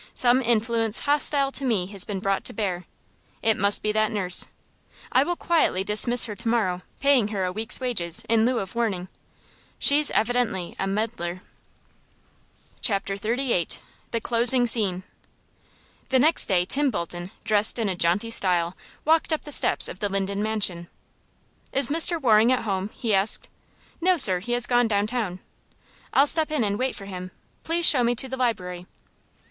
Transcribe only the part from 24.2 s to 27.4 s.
he has gone downtown." "I'll step in and wait for him.